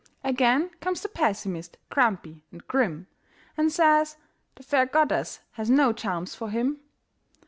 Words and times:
Again 0.23 0.69
comes 0.79 1.01
the 1.01 1.09
pessimist, 1.09 1.77
grumpy 1.91 2.43
and 2.51 2.65
grim, 2.65 3.05
And 3.55 3.71
says 3.71 4.17
the 4.55 4.63
fair 4.63 4.87
goddess 4.87 5.41
has 5.51 5.69
no 5.69 5.93
charms 5.93 6.33
for 6.33 6.49
him. 6.49 6.79